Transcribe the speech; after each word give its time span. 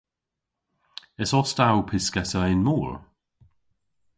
Esos 1.23 1.49
ta 1.57 1.65
ow 1.73 1.83
pyskessa 1.89 2.41
yn 2.53 2.61
mor? 2.67 2.91